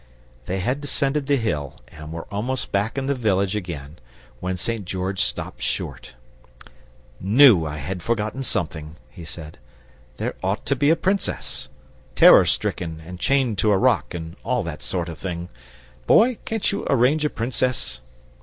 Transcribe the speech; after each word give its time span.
They 0.47 0.61
had 0.61 0.81
descended 0.81 1.27
the 1.27 1.35
hill 1.35 1.79
and 1.89 2.11
were 2.11 2.25
almost 2.33 2.71
back 2.71 2.97
in 2.97 3.05
the 3.05 3.13
village 3.13 3.55
again, 3.55 3.99
when 4.39 4.57
St. 4.57 4.83
George 4.83 5.21
stopped 5.23 5.61
short, 5.61 6.15
"KNEW 7.19 7.67
I 7.67 7.77
had 7.77 8.01
forgotten 8.01 8.41
something," 8.41 8.95
he 9.11 9.23
said. 9.23 9.59
"There 10.17 10.33
ought 10.41 10.65
to 10.65 10.75
be 10.75 10.89
a 10.89 10.95
Princess. 10.95 11.69
Terror 12.15 12.45
stricken 12.45 12.99
and 13.05 13.19
chained 13.19 13.59
to 13.59 13.69
a 13.69 13.77
rock, 13.77 14.15
and 14.15 14.35
all 14.43 14.63
that 14.63 14.81
sort 14.81 15.07
of 15.07 15.19
thing. 15.19 15.49
Boy, 16.07 16.39
can't 16.45 16.71
you 16.71 16.83
arrange 16.89 17.23
a 17.23 17.29
Princess?" 17.29 18.01